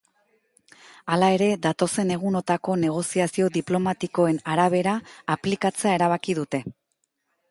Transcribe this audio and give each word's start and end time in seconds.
Halere, 1.15 1.49
datozen 1.65 2.13
egunotako 2.15 2.77
negoziazio 2.85 3.51
diplomatikoen 3.59 4.41
arabera 4.55 4.97
aplikatzea 5.35 5.95
erabaki 5.99 6.39
dute. 6.43 6.65